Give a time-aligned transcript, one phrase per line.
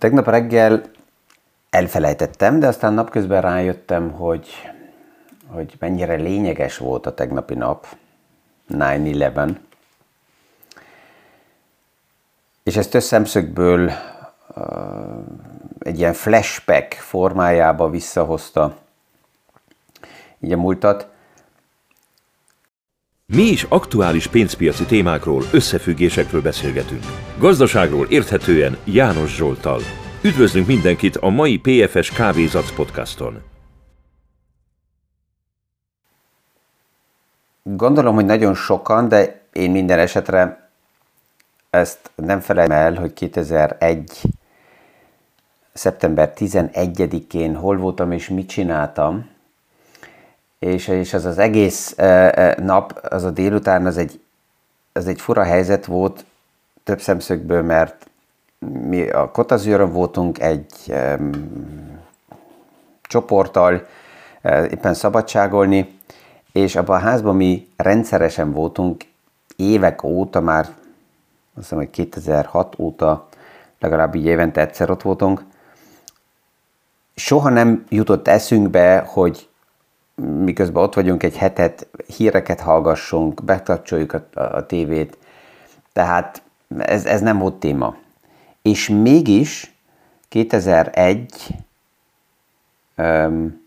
[0.00, 0.82] tegnap reggel
[1.70, 4.48] elfelejtettem, de aztán napközben rájöttem, hogy,
[5.46, 7.86] hogy mennyire lényeges volt a tegnapi nap,
[8.70, 9.56] 9-11.
[12.62, 13.90] És ezt több szemszögből
[14.56, 14.64] uh,
[15.78, 18.76] egy ilyen flashback formájába visszahozta
[20.40, 21.08] így a múltat.
[23.32, 27.02] Mi is aktuális pénzpiaci témákról, összefüggésekről beszélgetünk.
[27.38, 29.80] Gazdaságról érthetően János Zsoltal.
[30.22, 33.42] Üdvözlünk mindenkit a mai PFS Kávézac podcaston.
[37.62, 40.70] Gondolom, hogy nagyon sokan, de én minden esetre
[41.70, 44.20] ezt nem felejtem el, hogy 2001.
[45.72, 49.28] szeptember 11-én hol voltam és mit csináltam,
[50.60, 51.94] és, és az az egész
[52.56, 54.20] nap, az a délután, az egy,
[54.92, 56.24] az egy fura helyzet volt
[56.84, 58.10] több szemszögből, mert
[58.88, 61.30] mi a Kotazőrön voltunk egy um,
[63.02, 63.86] csoporttal
[64.44, 65.98] éppen szabadságolni,
[66.52, 69.04] és abban a házban mi rendszeresen voltunk
[69.56, 70.74] évek óta, már azt
[71.54, 73.28] hiszem, hogy 2006 óta
[73.78, 75.44] legalább így évente egyszer ott voltunk.
[77.14, 79.48] Soha nem jutott eszünkbe, hogy
[80.20, 85.18] miközben ott vagyunk egy hetet, híreket hallgassunk, bekapcsoljuk a, a, a tévét.
[85.92, 86.42] Tehát
[86.78, 87.96] ez, ez nem volt téma.
[88.62, 89.74] És mégis
[90.28, 91.46] 2001,
[92.96, 93.62] um,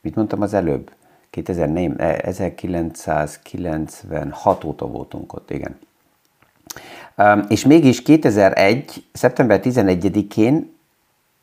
[0.00, 0.90] mit mondtam az előbb?
[1.30, 5.78] 2004, 1996 óta voltunk ott, igen.
[7.16, 9.04] Um, és mégis 2001.
[9.12, 10.80] szeptember 11-én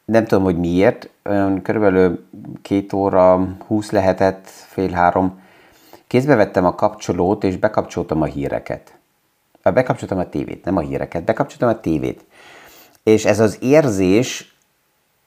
[0.10, 1.10] nem tudom, hogy miért,
[1.64, 2.26] körülbelül
[2.62, 5.42] két óra, húsz lehetett, fél három,
[6.08, 8.94] kézbe vettem a kapcsolót, és bekapcsoltam a híreket.
[9.64, 12.26] Bekapcsoltam a tévét, nem a híreket, bekapcsoltam a tévét.
[13.04, 14.56] És ez az érzés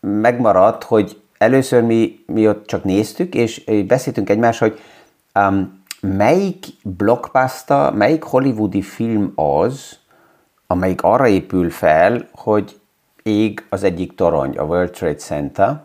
[0.00, 4.80] megmaradt, hogy először mi, mi ott csak néztük, és beszéltünk egymás, hogy
[5.34, 9.98] um, melyik blockbuster, melyik hollywoodi film az,
[10.66, 12.80] amelyik arra épül fel, hogy
[13.22, 15.82] ég az egyik torony, a World Trade Center,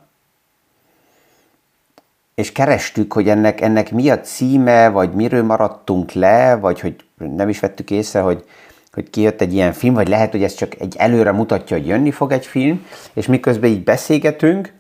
[2.35, 7.49] és kerestük, hogy ennek, ennek mi a címe, vagy miről maradtunk le, vagy hogy nem
[7.49, 8.45] is vettük észre, hogy,
[8.93, 12.11] hogy kijött egy ilyen film, vagy lehet, hogy ez csak egy előre mutatja, hogy jönni
[12.11, 14.73] fog egy film, és miközben így beszélgetünk,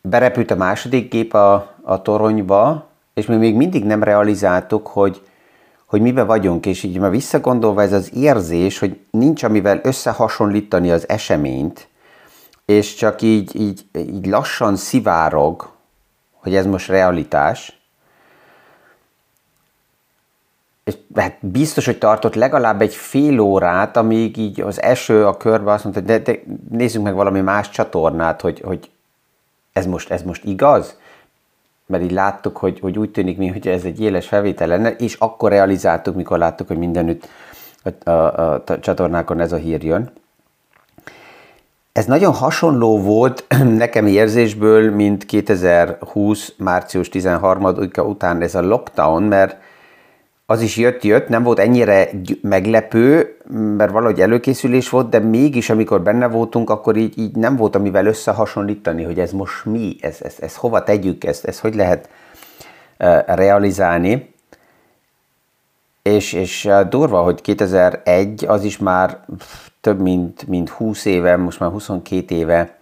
[0.00, 5.22] berepült a második gép a, a toronyba, és mi még mindig nem realizáltuk, hogy,
[5.86, 11.08] hogy mibe vagyunk, és így már visszagondolva ez az érzés, hogy nincs amivel összehasonlítani az
[11.08, 11.88] eseményt,
[12.64, 15.68] és csak így, így, így lassan szivárog,
[16.32, 17.80] hogy ez most realitás,
[20.84, 25.72] és hát biztos, hogy tartott legalább egy fél órát, amíg így az eső a körbe
[25.72, 28.90] azt mondta, hogy de, de nézzünk meg valami más csatornát, hogy, hogy
[29.72, 30.96] ez, most, ez most igaz?
[31.86, 35.50] Mert így láttuk, hogy, hogy úgy tűnik, mintha ez egy éles felvétel lenne, és akkor
[35.50, 37.28] realizáltuk, mikor láttuk, hogy mindenütt
[37.82, 40.12] a, a, a, a csatornákon ez a hír jön.
[41.92, 43.44] Ez nagyon hasonló volt
[43.84, 46.52] nekem érzésből, mint 2020.
[46.56, 49.56] március 13-a után ez a lockdown, mert
[50.46, 52.10] az is jött-jött, nem volt ennyire
[52.42, 53.36] meglepő,
[53.76, 58.06] mert valahogy előkészülés volt, de mégis, amikor benne voltunk, akkor így, így nem volt amivel
[58.06, 62.08] összehasonlítani, hogy ez most mi, ez, ez, ez hova tegyük, ezt, ez hogy lehet
[62.98, 64.34] uh, realizálni.
[66.02, 69.24] És, és uh, durva, hogy 2001 az is már
[69.80, 72.76] több mint, mint 20 éve, most már 22 éve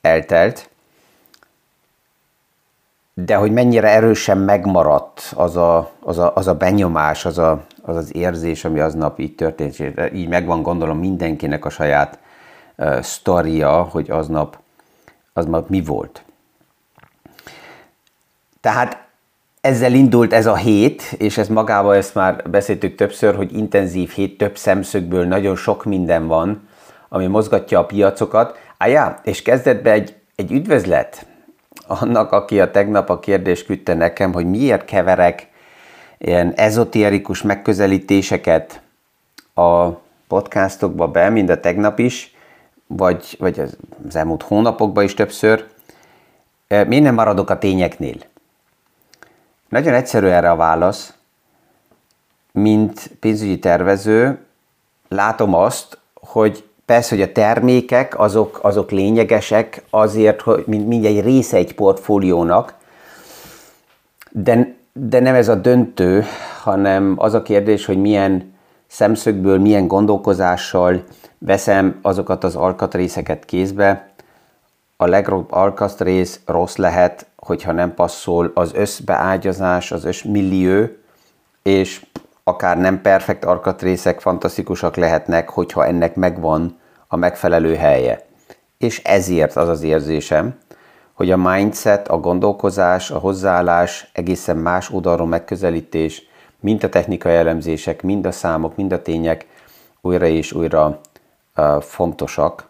[0.00, 0.69] eltelt,
[3.14, 7.96] de hogy mennyire erősen megmaradt az a, az a, az a benyomás, az, a, az
[7.96, 12.18] az érzés, ami aznap így történt, és így megvan gondolom mindenkinek a saját
[12.76, 14.58] uh, sztoria, hogy aznap,
[15.32, 16.24] aznap mi volt.
[18.60, 19.08] Tehát
[19.60, 24.38] ezzel indult ez a hét, és ez magában ezt már beszéltük többször, hogy intenzív hét,
[24.38, 26.68] több szemszögből nagyon sok minden van,
[27.08, 28.58] ami mozgatja a piacokat.
[28.78, 31.26] Á, és kezdett be egy, egy üdvözlet
[31.86, 35.48] annak, aki a tegnap a kérdést küldte nekem, hogy miért keverek
[36.18, 38.80] ilyen ezotérikus megközelítéseket
[39.54, 39.88] a
[40.28, 42.34] podcastokba be, mind a tegnap is,
[42.86, 45.68] vagy, vagy az elmúlt hónapokban is többször.
[46.68, 48.16] Miért nem maradok a tényeknél?
[49.68, 51.14] Nagyon egyszerű erre a válasz.
[52.52, 54.38] Mint pénzügyi tervező
[55.08, 61.56] látom azt, hogy Persze, hogy a termékek azok, azok lényegesek azért, hogy mind egy része
[61.56, 62.74] egy portfóliónak,
[64.30, 66.24] de, de nem ez a döntő,
[66.62, 68.52] hanem az a kérdés, hogy milyen
[68.86, 71.04] szemszögből, milyen gondolkozással
[71.38, 74.10] veszem azokat az alkatrészeket kézbe.
[74.96, 80.86] A legrobb alkatrész rossz lehet, hogyha nem passzol az összbeágyazás, az összmillió,
[81.62, 82.06] és
[82.44, 88.26] akár nem perfekt alkatrészek fantasztikusak lehetnek, hogyha ennek megvan a megfelelő helye.
[88.78, 90.58] És ezért az az érzésem,
[91.12, 96.28] hogy a mindset, a gondolkozás, a hozzáállás egészen más oldalról megközelítés,
[96.60, 99.46] mind a technikai elemzések, mind a számok, mind a tények
[100.00, 101.00] újra és újra
[101.56, 102.68] uh, fontosak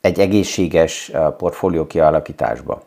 [0.00, 2.82] egy egészséges uh, portfólió kialakításba.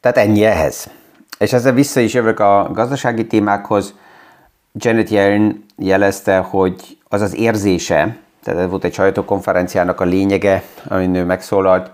[0.00, 0.90] Tehát ennyi ehhez.
[1.38, 3.94] És ezzel vissza is jövök a gazdasági témákhoz.
[4.72, 11.14] Janet Yellen jelezte, hogy az az érzése, tehát ez volt egy sajtókonferenciának a lényege, amin
[11.14, 11.90] ő megszólalt,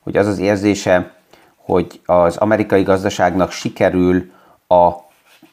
[0.00, 1.12] hogy az az érzése,
[1.56, 4.30] hogy az amerikai gazdaságnak sikerül
[4.68, 4.90] a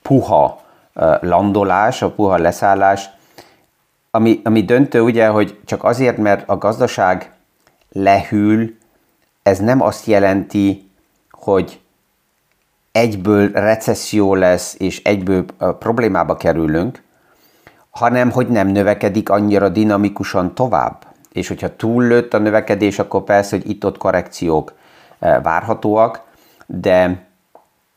[0.02, 0.62] puha
[1.22, 3.10] landolás, a puha leszállás,
[4.12, 7.32] ami, ami döntő ugye, hogy csak azért, mert a gazdaság
[7.92, 8.76] lehűl,
[9.44, 10.90] ez nem azt jelenti,
[11.32, 11.80] hogy
[12.96, 15.46] egyből recesszió lesz, és egyből
[15.80, 17.04] problémába kerülünk,
[17.90, 21.06] hanem hogy nem növekedik annyira dinamikusan tovább.
[21.32, 24.74] És hogyha túllőtt a növekedés, akkor persze, hogy itt-ott korrekciók
[25.20, 26.22] várhatóak,
[26.66, 27.28] de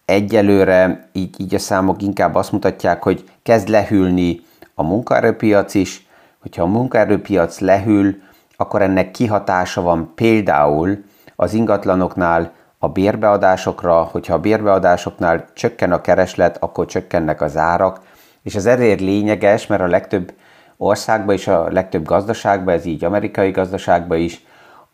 [0.05, 4.41] egyelőre így, így a számok inkább azt mutatják, hogy kezd lehűlni
[4.75, 6.07] a munkaerőpiac is,
[6.39, 8.17] hogyha a munkaerőpiac lehűl,
[8.57, 11.05] akkor ennek kihatása van például
[11.37, 18.01] az ingatlanoknál a bérbeadásokra, hogyha a bérbeadásoknál csökken a kereslet, akkor csökkennek az árak,
[18.43, 20.33] és ez ezért lényeges, mert a legtöbb
[20.77, 24.45] országban és a legtöbb gazdaságban, ez így amerikai gazdaságban is,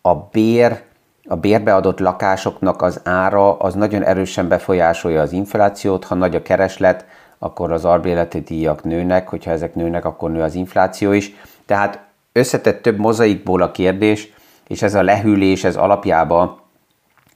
[0.01, 0.83] a bér
[1.27, 7.05] a bérbeadott lakásoknak az ára az nagyon erősen befolyásolja az inflációt, ha nagy a kereslet,
[7.39, 11.33] akkor az albéleti díjak nőnek, hogyha ezek nőnek, akkor nő az infláció is.
[11.67, 12.01] Tehát
[12.33, 14.33] összetett több mozaikból a kérdés,
[14.67, 16.59] és ez a lehűlés, ez alapjában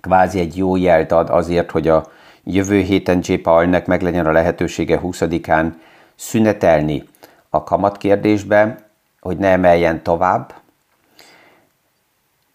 [0.01, 2.07] kvázi egy jó jelt ad azért, hogy a
[2.45, 3.35] jövő héten J.
[3.35, 5.73] Paulnek meg legyen a lehetősége 20-án
[6.15, 7.09] szünetelni
[7.51, 8.87] a kamatkérdésbe,
[9.21, 10.55] hogy ne emeljen tovább,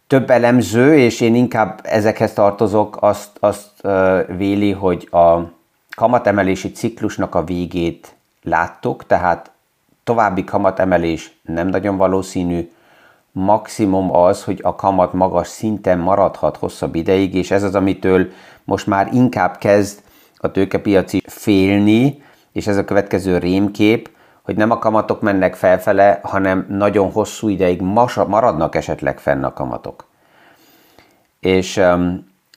[0.07, 3.87] több elemző, és én inkább ezekhez tartozok, azt, azt
[4.27, 5.37] véli, hogy a
[5.95, 9.51] kamatemelési ciklusnak a végét láttuk, tehát
[10.03, 12.71] további kamatemelés nem nagyon valószínű,
[13.33, 18.27] maximum az, hogy a kamat magas szinten maradhat hosszabb ideig, és ez az, amitől
[18.63, 19.99] most már inkább kezd
[20.37, 24.09] a tőkepiaci félni, és ez a következő rémkép,
[24.41, 27.81] hogy nem a kamatok mennek felfele, hanem nagyon hosszú ideig
[28.27, 30.07] maradnak esetleg fenn a kamatok.
[31.39, 31.81] És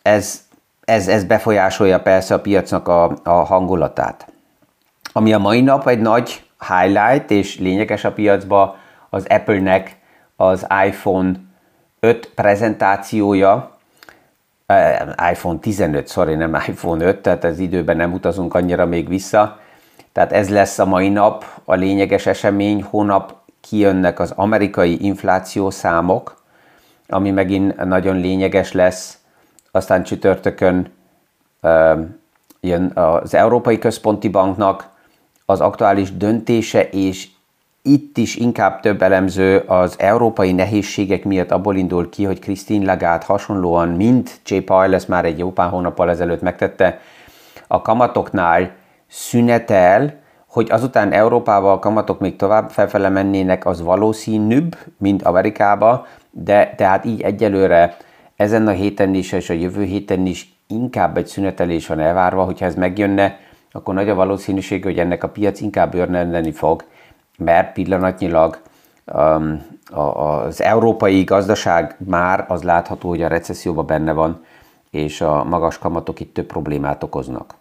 [0.03, 0.45] ez,
[0.85, 4.33] ez, ez befolyásolja persze a piacnak a, a hangulatát.
[5.13, 8.77] Ami a mai nap egy nagy highlight és lényeges a piacba,
[9.11, 9.97] az Apple-nek
[10.37, 11.33] az iPhone
[12.01, 13.77] 5 prezentációja,
[15.31, 19.59] iPhone 15, sorry, nem iPhone 5, tehát az időben nem utazunk annyira még vissza,
[20.13, 26.43] tehát ez lesz a mai nap, a lényeges esemény, hónap kijönnek az amerikai infláció számok,
[27.09, 29.19] ami megint nagyon lényeges lesz.
[29.71, 30.93] Aztán csütörtökön
[32.61, 34.89] jön az Európai Központi Banknak
[35.45, 37.29] az aktuális döntése, és
[37.87, 43.25] itt is inkább több elemző az európai nehézségek miatt abból indul ki, hogy Christine Lagarde
[43.27, 44.57] hasonlóan, mint J.
[44.57, 47.01] Powell ezt már egy jó pár hónappal ezelőtt megtette,
[47.67, 48.71] a kamatoknál
[49.09, 56.75] szünetel, hogy azután Európában a kamatok még tovább felfele mennének, az valószínűbb, mint Amerikába, de
[56.77, 57.97] tehát így egyelőre
[58.37, 62.67] ezen a héten is és a jövő héten is inkább egy szünetelés van elvárva, hogyha
[62.67, 63.39] ez megjönne,
[63.73, 66.85] akkor nagy a valószínűség, hogy ennek a piac inkább örnendeni fog,
[67.39, 68.61] mert pillanatnyilag
[69.05, 74.45] um, az európai gazdaság már az látható, hogy a recesszióban benne van,
[74.91, 77.55] és a magas kamatok itt több problémát okoznak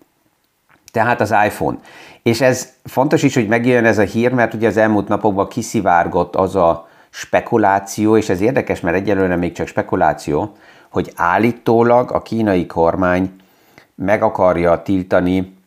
[0.96, 1.77] tehát az iPhone.
[2.24, 6.36] És ez fontos is, hogy megjön ez a hír, mert ugye az elmúlt napokban kiszivárgott
[6.36, 10.51] az a spekuláció, és ez érdekes, mert egyelőre még csak spekuláció,
[10.89, 13.36] hogy állítólag a kínai kormány
[13.96, 15.58] meg akarja tiltani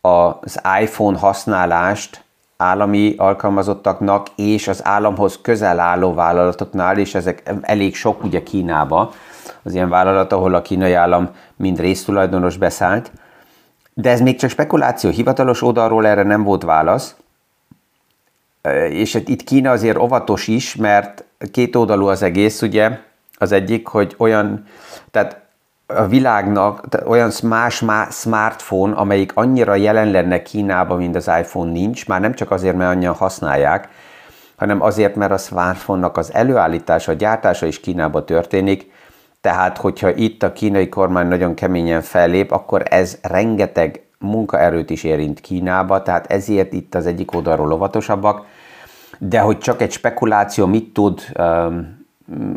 [0.00, 2.24] az iPhone használást
[2.62, 9.12] állami alkalmazottaknak és az államhoz közel álló vállalatoknál, és ezek elég sok ugye Kínába,
[9.62, 13.12] az ilyen vállalat, ahol a kínai állam mind résztulajdonos beszállt,
[13.94, 17.16] de ez még csak spekuláció, hivatalos oldalról erre nem volt válasz,
[18.88, 22.98] és hát itt Kína azért óvatos is, mert két oldalú az egész, ugye,
[23.38, 24.64] az egyik, hogy olyan,
[25.10, 25.41] tehát
[25.96, 32.20] a világnak olyan más smartphone, amelyik annyira jelen lenne Kínában, mint az iPhone nincs, már
[32.20, 33.88] nem csak azért, mert annyian használják,
[34.56, 38.90] hanem azért, mert a smartphone-nak az előállítása, a gyártása is Kínában történik,
[39.40, 45.40] tehát hogyha itt a kínai kormány nagyon keményen fellép, akkor ez rengeteg munkaerőt is érint
[45.40, 48.46] Kínába, tehát ezért itt az egyik oldalról óvatosabbak,
[49.18, 52.06] de hogy csak egy spekuláció mit tud um,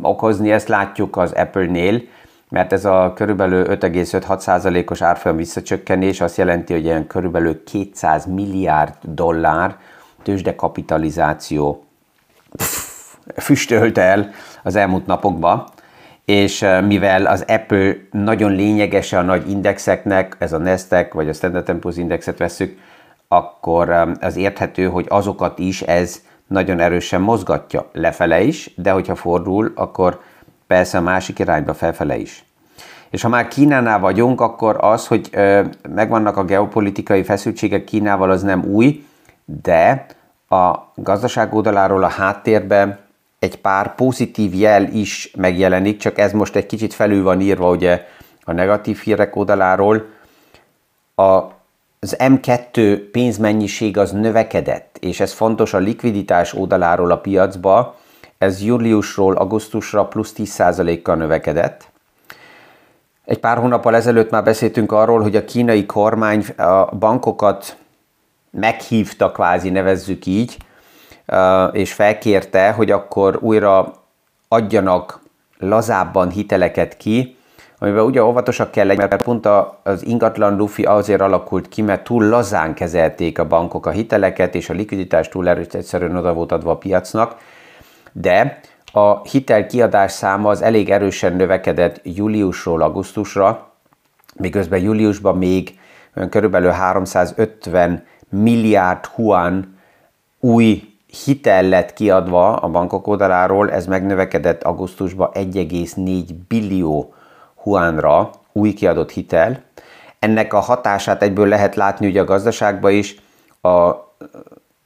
[0.02, 2.02] okozni, ezt látjuk az Apple-nél,
[2.50, 9.78] mert ez a körülbelül 5,5-6%-os árfolyam visszacsökkenés azt jelenti, hogy ilyen körülbelül 200 milliárd dollár
[10.24, 11.84] tőzsdekapitalizáció
[13.36, 14.30] füstölt el
[14.64, 15.64] az elmúlt napokban,
[16.26, 21.78] és mivel az Apple nagyon lényeges a nagy indexeknek, ez a Nasdaq vagy a Standard
[21.82, 22.80] Poor's indexet veszük,
[23.28, 23.90] akkor
[24.22, 30.20] az érthető, hogy azokat is ez nagyon erősen mozgatja lefele is, de hogyha fordul, akkor
[30.68, 32.46] persze a másik irányba felfele is.
[33.10, 35.30] És ha már Kínánál vagyunk, akkor az, hogy
[35.90, 39.06] megvannak a geopolitikai feszültségek Kínával, az nem új,
[39.46, 40.06] de
[40.50, 42.98] a gazdaság oldaláról a háttérben
[43.40, 48.06] egy pár pozitív jel is megjelenik, csak ez most egy kicsit felül van írva ugye
[48.44, 50.06] a negatív hírek oldaláról.
[51.16, 51.24] A,
[52.00, 57.98] az M2 pénzmennyiség az növekedett, és ez fontos a likviditás oldaláról a piacba,
[58.38, 61.94] ez júliusról augusztusra plusz 10%-kal növekedett.
[63.26, 67.78] Egy pár hónappal ezelőtt már beszéltünk arról, hogy a kínai kormány a bankokat
[68.52, 70.58] meghívta, kvázi nevezzük így,
[71.72, 73.94] és felkérte, hogy akkor újra
[74.48, 75.20] adjanak
[75.58, 77.38] lazábban hiteleket ki,
[77.80, 79.46] amiben ugye óvatosak kell legyen, mert pont
[79.84, 84.70] az ingatlan lufi azért alakult ki, mert túl lazán kezelték a bankok a hiteleket, és
[84.70, 87.38] a likviditás túl erős egyszerűen oda volt adva a piacnak,
[88.22, 88.60] de
[88.92, 93.72] a hitel kiadás száma az elég erősen növekedett júliusról augusztusra,
[94.36, 95.80] miközben júliusban még
[96.30, 99.78] körülbelül 350 milliárd huan
[100.40, 100.94] új
[101.24, 107.14] hitel lett kiadva a bankok oldaláról, ez megnövekedett augusztusban 1,4 billió
[107.56, 109.64] huánra új kiadott hitel.
[110.20, 113.16] Ennek a hatását egyből lehet látni ugye a gazdaságban is,
[113.62, 113.92] a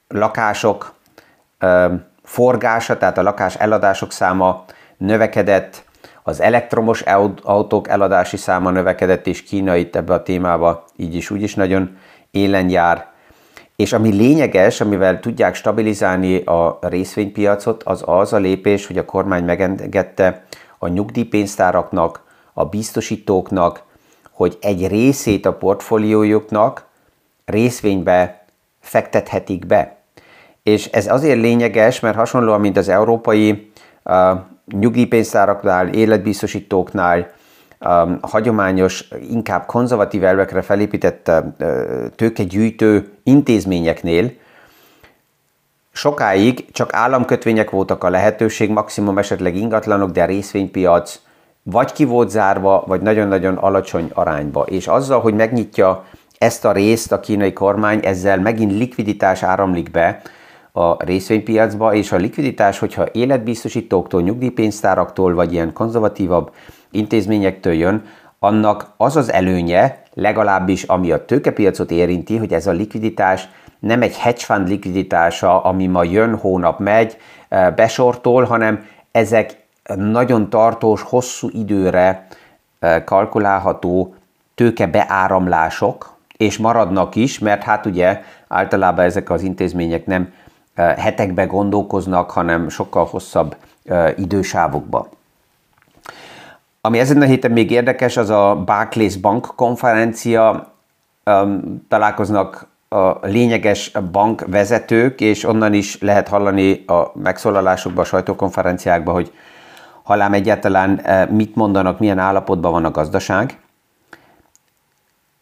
[0.08, 0.94] lakások
[2.30, 4.64] forgása, tehát a lakás eladások száma
[4.96, 5.84] növekedett,
[6.22, 7.02] az elektromos
[7.42, 11.96] autók eladási száma növekedett, és Kína itt ebbe a témába így is úgy is nagyon
[12.30, 13.06] élen jár.
[13.76, 19.44] És ami lényeges, amivel tudják stabilizálni a részvénypiacot, az az a lépés, hogy a kormány
[19.44, 20.44] megengedte
[20.78, 22.22] a nyugdíjpénztáraknak,
[22.52, 23.82] a biztosítóknak,
[24.30, 26.84] hogy egy részét a portfóliójuknak
[27.44, 28.44] részvénybe
[28.80, 29.99] fektethetik be.
[30.62, 33.72] És ez azért lényeges, mert hasonlóan, mint az európai
[34.04, 34.38] uh,
[34.78, 37.30] nyugdíjpénztáraknál, életbiztosítóknál,
[37.80, 44.32] um, hagyományos, inkább konzervatív elvekre felépített uh, tőkegyűjtő intézményeknél
[45.92, 51.20] sokáig csak államkötvények voltak a lehetőség, maximum esetleg ingatlanok, de a részvénypiac
[51.62, 54.62] vagy ki volt zárva, vagy nagyon-nagyon alacsony arányba.
[54.62, 56.04] És azzal, hogy megnyitja
[56.38, 60.22] ezt a részt a kínai kormány, ezzel megint likviditás áramlik be
[60.72, 66.52] a részvénypiacba, és a likviditás, hogyha életbiztosítóktól, nyugdíjpénztáraktól, vagy ilyen konzervatívabb
[66.90, 68.02] intézményektől jön,
[68.38, 73.48] annak az az előnye, legalábbis ami a tőkepiacot érinti, hogy ez a likviditás
[73.78, 77.16] nem egy hedge fund likviditása, ami ma jön, hónap megy,
[77.48, 79.56] eh, besortól, hanem ezek
[79.94, 82.26] nagyon tartós, hosszú időre
[82.78, 84.14] eh, kalkulálható
[84.54, 90.32] tőkebeáramlások, és maradnak is, mert hát ugye általában ezek az intézmények nem
[90.74, 93.56] hetekbe gondolkoznak, hanem sokkal hosszabb
[94.16, 95.08] idősávokba.
[96.80, 100.72] Ami ezen a héten még érdekes, az a Barclays Bank konferencia.
[101.88, 109.32] Találkoznak a lényeges bankvezetők, és onnan is lehet hallani a megszólalásokban, a sajtókonferenciákban, hogy
[110.02, 111.00] halám egyáltalán
[111.30, 113.58] mit mondanak, milyen állapotban van a gazdaság.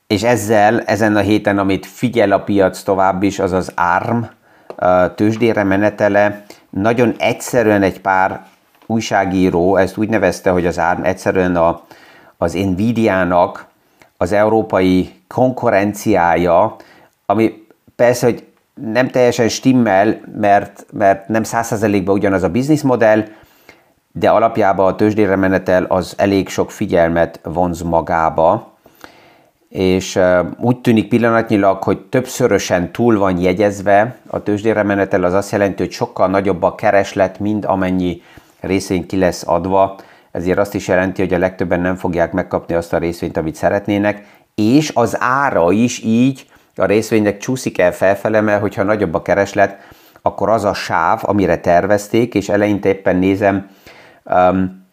[0.06, 4.23] És ezzel, ezen a héten, amit figyel a piac tovább is, az az ARM
[5.14, 8.47] tőzsdére menetele, nagyon egyszerűen egy pár
[8.87, 11.82] újságíró ezt úgy nevezte, hogy az ARM egyszerűen a,
[12.37, 13.66] az Nvidia-nak
[14.16, 16.76] az európai konkurenciája,
[17.26, 17.66] ami
[17.97, 23.25] persze, hogy nem teljesen stimmel, mert, mert nem százszerzelékben ugyanaz a bizniszmodell,
[24.12, 28.67] de alapjában a tőzsdére menetel az elég sok figyelmet vonz magába,
[29.68, 30.18] és
[30.58, 35.92] úgy tűnik pillanatnyilag, hogy többszörösen túl van jegyezve a tőzsdére menetel, az azt jelenti, hogy
[35.92, 38.22] sokkal nagyobb a kereslet, mint amennyi
[38.60, 39.96] részén ki lesz adva.
[40.30, 44.26] ezért azt is jelenti, hogy a legtöbben nem fogják megkapni azt a részvényt, amit szeretnének,
[44.54, 46.46] és az ára is így
[46.76, 49.76] a részvénynek csúszik el felfele, mert hogyha nagyobb a kereslet,
[50.22, 53.70] akkor az a sáv, amire tervezték, és eleinte éppen nézem,
[54.25, 54.87] um,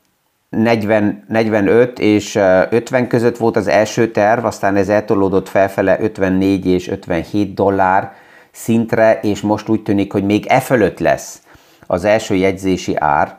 [0.55, 6.87] 40, 45 és 50 között volt az első terv, aztán ez eltolódott felfele 54 és
[6.87, 8.13] 57 dollár
[8.51, 11.41] szintre, és most úgy tűnik, hogy még e fölött lesz
[11.87, 13.35] az első jegyzési ár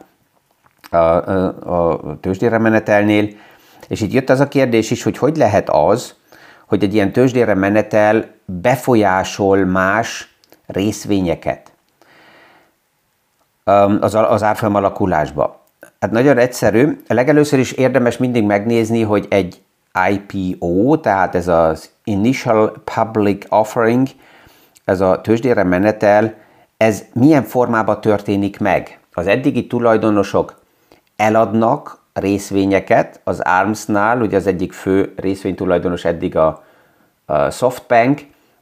[0.91, 3.29] a, a, a tőzsdére menetelnél,
[3.89, 6.15] és itt jött az a kérdés is, hogy hogy lehet az,
[6.67, 10.35] hogy egy ilyen tőzsdére menetel befolyásol más
[10.67, 11.73] részvényeket
[14.01, 15.56] az, az árfolyam alakulásba.
[16.00, 16.97] Hát nagyon egyszerű.
[17.09, 19.62] Legelőször is érdemes mindig megnézni, hogy egy
[20.11, 24.09] IPO, tehát ez az Initial Public Offering,
[24.85, 26.35] ez a tőzsdére menetel,
[26.76, 28.99] ez milyen formában történik meg?
[29.12, 30.61] Az eddigi tulajdonosok
[31.16, 36.64] eladnak részvényeket az ARMS-nál, ugye az egyik fő részvénytulajdonos eddig a,
[37.25, 38.21] a SoftBank,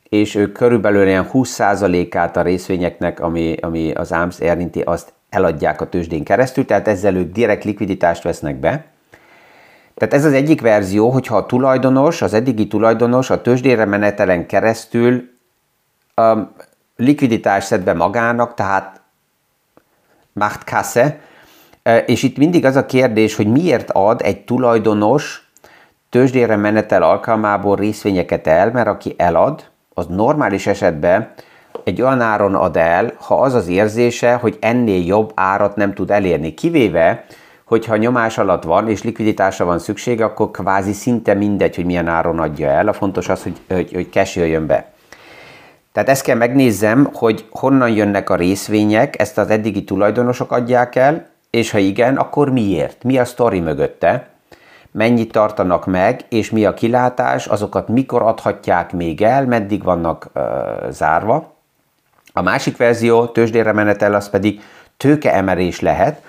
[0.08, 5.88] és ők körülbelül ilyen 20%-át a részvényeknek, ami, ami az ARMS érinti, azt eladják a
[5.88, 8.84] tőzsdén keresztül, tehát ezzel ők direkt likviditást vesznek be.
[9.94, 15.30] Tehát ez az egyik verzió, hogyha a tulajdonos, az eddigi tulajdonos a tőzsdére menetelen keresztül
[16.16, 16.52] um,
[16.96, 19.00] likviditást szed be magának, tehát
[20.32, 21.20] macht Kasse,
[22.06, 25.48] és itt mindig az a kérdés, hogy miért ad egy tulajdonos
[26.10, 29.64] tőzsdére menetel alkalmából részvényeket el, mert aki elad,
[29.94, 31.32] az normális esetben
[31.84, 36.10] egy olyan áron ad el, ha az az érzése, hogy ennél jobb árat nem tud
[36.10, 36.54] elérni.
[36.54, 37.24] Kivéve,
[37.64, 42.38] hogyha nyomás alatt van és likviditásra van szüksége, akkor kvázi szinte mindegy, hogy milyen áron
[42.38, 42.88] adja el.
[42.88, 44.92] A fontos az, hogy, hogy, hogy cash jöjjön be.
[45.92, 51.26] Tehát ezt kell megnézzem, hogy honnan jönnek a részvények, ezt az eddigi tulajdonosok adják el,
[51.50, 53.02] és ha igen, akkor miért?
[53.04, 54.28] Mi a sztori mögötte?
[54.90, 60.42] Mennyit tartanak meg, és mi a kilátás, azokat mikor adhatják még el, meddig vannak uh,
[60.90, 61.53] zárva.
[62.36, 64.60] A másik verzió, tőzsdére menetel, az pedig
[64.96, 66.22] tőkeemelés lehet,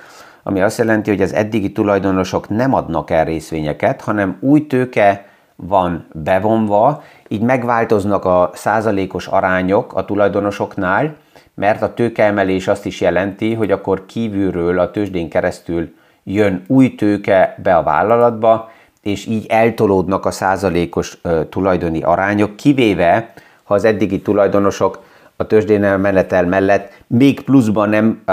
[0.44, 6.08] ami azt jelenti, hogy az eddigi tulajdonosok nem adnak el részvényeket, hanem új tőke van
[6.14, 11.16] bevonva, így megváltoznak a százalékos arányok a tulajdonosoknál,
[11.54, 17.56] mert a tőkeemelés azt is jelenti, hogy akkor kívülről a tőzsdén keresztül jön új tőke
[17.64, 21.18] be a vállalatba, és így eltolódnak a százalékos
[21.50, 25.05] tulajdoni arányok, kivéve, ha az eddigi tulajdonosok
[25.36, 28.24] a tőzsdén menetel mellett még pluszban nem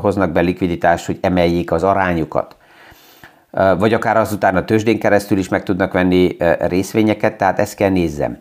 [0.00, 2.56] hoznak be likviditást, hogy emeljék az arányukat.
[3.78, 8.38] Vagy akár azután a tőzsdén keresztül is meg tudnak venni részvényeket, tehát ezt kell nézzem.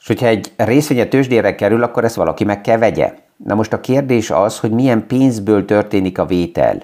[0.00, 3.14] És hogyha egy részvény a tőzsdére kerül, akkor ezt valaki meg kell vegye.
[3.36, 6.82] Na most a kérdés az, hogy milyen pénzből történik a vétel.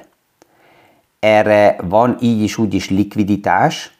[1.20, 3.96] Erre van így is úgy is likviditás,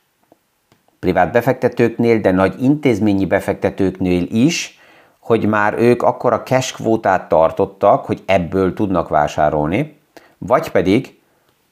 [0.99, 4.81] privát befektetőknél, de nagy intézményi befektetőknél is,
[5.23, 9.99] hogy már ők akkor a cash kvótát tartottak, hogy ebből tudnak vásárolni,
[10.39, 11.19] vagy pedig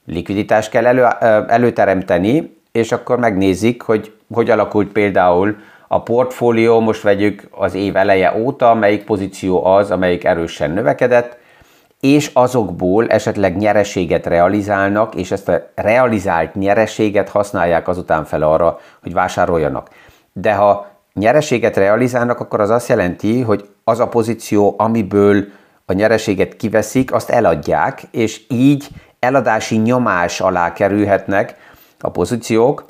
[0.07, 1.05] likviditást kell elő,
[1.49, 5.57] előteremteni, és akkor megnézik, hogy hogy alakult például
[5.89, 11.39] a portfólió, most vegyük az év eleje óta, melyik pozíció az, amelyik erősen növekedett,
[12.01, 19.13] és azokból esetleg nyereséget realizálnak, és ezt a realizált nyereséget használják azután fel arra, hogy
[19.13, 19.89] vásároljanak.
[20.33, 25.45] De ha nyereséget realizálnak, akkor az azt jelenti, hogy az a pozíció, amiből
[25.87, 31.57] a nyereséget kiveszik, azt eladják, és így eladási nyomás alá kerülhetnek
[32.01, 32.85] a pozíciók,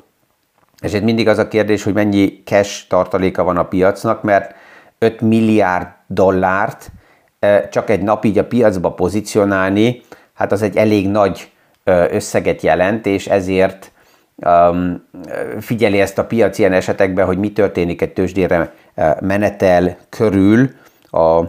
[0.81, 4.55] és itt mindig az a kérdés, hogy mennyi cash tartaléka van a piacnak, mert
[4.99, 6.91] 5 milliárd dollárt
[7.69, 10.01] csak egy nap így a piacba pozícionálni,
[10.33, 11.51] hát az egy elég nagy
[12.09, 13.91] összeget jelent, és ezért
[15.59, 18.73] figyeli ezt a piac ilyen esetekben, hogy mi történik egy tőzsdére
[19.19, 20.69] menetel körül
[21.09, 21.43] a, a,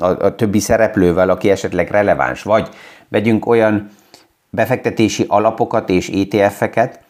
[0.00, 2.42] a többi szereplővel, aki esetleg releváns.
[2.42, 2.68] Vagy
[3.08, 3.90] vegyünk olyan
[4.50, 7.00] befektetési alapokat és ETF-eket,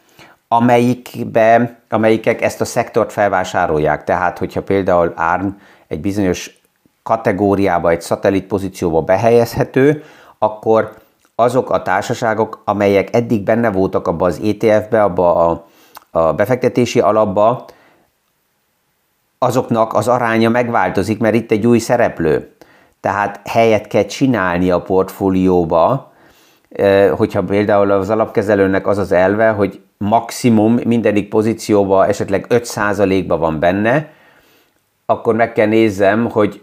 [0.47, 4.03] amelyikbe, amelyikek ezt a szektort felvásárolják.
[4.03, 5.47] Tehát, hogyha például ARM
[5.87, 6.59] egy bizonyos
[7.03, 10.03] kategóriába, egy szatellit pozícióba behelyezhető,
[10.37, 10.93] akkor
[11.35, 15.65] azok a társaságok, amelyek eddig benne voltak abba az ETF-be, abba a,
[16.11, 17.65] a befektetési alapba,
[19.39, 22.53] azoknak az aránya megváltozik, mert itt egy új szereplő.
[22.99, 26.13] Tehát helyet kell csinálni a portfólióba,
[27.15, 34.09] hogyha például az alapkezelőnek az az elve, hogy maximum mindenik pozícióba esetleg 5%-ba van benne,
[35.05, 36.61] akkor meg kell nézzem, hogy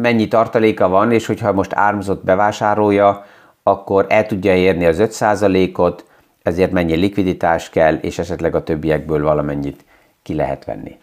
[0.00, 3.24] mennyi tartaléka van, és hogyha most ármzott bevásárolja,
[3.66, 6.04] akkor el tudja érni az 5%-ot,
[6.42, 9.84] ezért mennyi likviditás kell, és esetleg a többiekből valamennyit
[10.22, 10.98] ki lehet venni.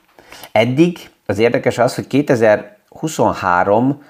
[0.52, 4.04] Eddig az érdekes az, hogy 2023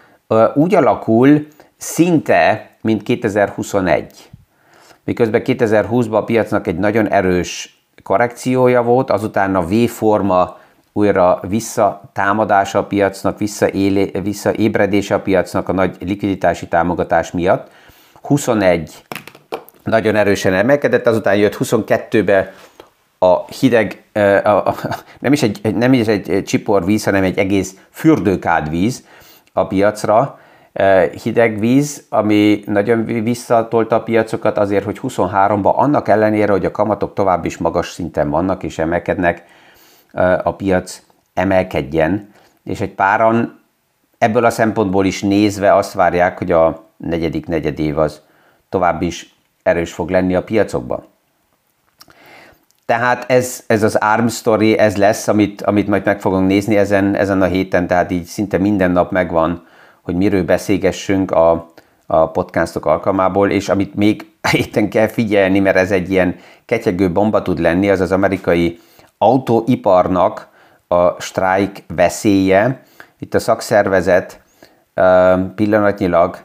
[0.53, 4.29] úgy alakul szinte, mint 2021.
[5.03, 10.57] Miközben 2020-ban a piacnak egy nagyon erős korrekciója volt, azután a V-forma
[10.93, 17.69] újra visszatámadása a piacnak, visszaélé, visszaébredése a piacnak a nagy likviditási támogatás miatt.
[18.21, 19.03] 21
[19.83, 22.53] nagyon erősen emelkedett, azután jött 22-be
[23.19, 24.03] a hideg,
[24.43, 24.75] a, a,
[25.19, 29.05] nem, is egy, nem is egy csiporvíz, hanem egy egész fürdőkádvíz
[29.53, 30.39] a piacra,
[31.23, 37.13] hideg víz, ami nagyon visszatolta a piacokat azért, hogy 23-ban annak ellenére, hogy a kamatok
[37.13, 39.43] tovább is magas szinten vannak és emelkednek,
[40.43, 41.01] a piac
[41.33, 42.31] emelkedjen,
[42.63, 43.59] és egy páran
[44.17, 48.21] ebből a szempontból is nézve azt várják, hogy a negyedik negyedév az
[48.69, 51.05] tovább is erős fog lenni a piacokban.
[52.85, 57.15] Tehát ez, ez az ARM story, ez lesz, amit, amit majd meg fogunk nézni ezen,
[57.15, 59.67] ezen a héten, tehát így szinte minden nap megvan,
[60.01, 61.71] hogy miről beszélgessünk a,
[62.05, 66.35] a podcastok alkalmából, és amit még héten kell figyelni, mert ez egy ilyen
[66.65, 68.79] ketyegő bomba tud lenni, az az amerikai
[69.17, 70.47] autóiparnak
[70.87, 72.81] a sztrájk veszélye.
[73.19, 74.41] Itt a szakszervezet
[75.55, 76.37] pillanatnyilag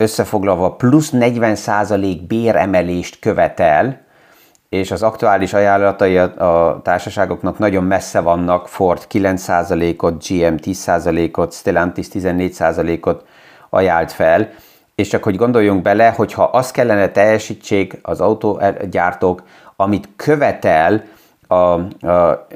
[0.00, 4.00] összefoglalva plusz 40% béremelést követel,
[4.68, 13.24] és az aktuális ajánlatai a, társaságoknak nagyon messze vannak, Ford 9%-ot, GM 10%-ot, Stellantis 14%-ot
[13.70, 14.50] ajánlt fel,
[14.94, 19.42] és csak hogy gondoljunk bele, hogyha azt kellene teljesítsék az autógyártók,
[19.76, 21.04] amit követel
[21.46, 22.46] a, a,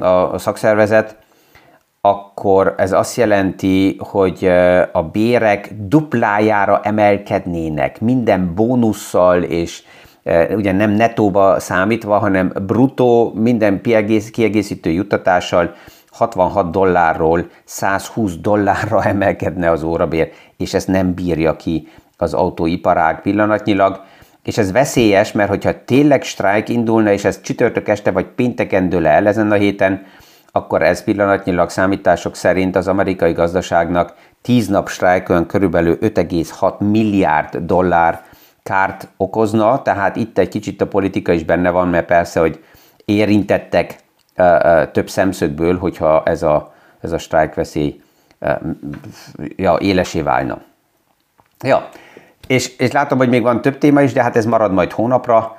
[0.00, 1.16] a, a szakszervezet,
[2.06, 4.50] akkor ez azt jelenti, hogy
[4.92, 9.82] a bérek duplájára emelkednének, minden bónusszal, és
[10.50, 13.80] ugye nem netóba számítva, hanem bruttó, minden
[14.32, 15.74] kiegészítő juttatással
[16.10, 24.00] 66 dollárról 120 dollárra emelkedne az órabér, és ezt nem bírja ki az autóiparág pillanatnyilag.
[24.42, 29.06] És ez veszélyes, mert hogyha tényleg sztrájk indulna, és ez csütörtök este vagy pénteken dől
[29.06, 30.02] el ezen a héten,
[30.56, 38.22] akkor ez pillanatnyilag számítások szerint az amerikai gazdaságnak 10 nap strájkön körülbelül 5,6 milliárd dollár
[38.62, 42.64] kárt okozna, tehát itt egy kicsit a politika is benne van, mert persze, hogy
[43.04, 43.96] érintettek
[44.92, 48.00] több szemszögből, hogyha ez a, ez a sztrájkveszély
[49.56, 50.58] ja, élesé válna.
[51.64, 51.88] Ja,
[52.46, 55.56] és, és látom, hogy még van több téma is, de hát ez marad majd hónapra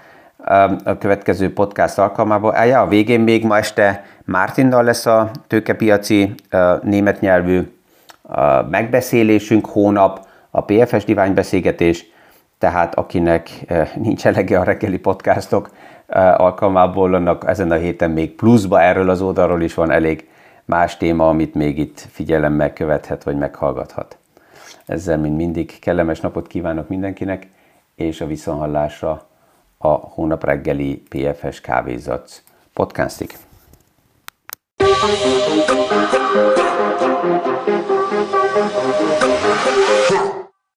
[0.84, 2.54] a következő podcast alkalmából.
[2.66, 6.36] Ja, a végén még ma este Mártinnal lesz a tőkepiaci
[6.82, 7.78] német nyelvű
[8.70, 12.06] megbeszélésünk hónap, a PFS Divány beszélgetés,
[12.58, 13.50] tehát akinek
[13.96, 15.70] nincs elege a reggeli podcastok
[16.38, 20.30] alkalmából, annak ezen a héten még pluszba erről az oldalról is van elég
[20.66, 24.18] más téma, amit még itt figyelemmel követhet vagy meghallgathat.
[24.86, 27.48] Ezzel, mint mindig, kellemes napot kívánok mindenkinek,
[27.96, 29.28] és a viszonhallásra
[29.78, 32.42] a hónap reggeli PFS Kávézatsz
[32.74, 33.30] podcastig.
[35.08, 36.75] Thank you.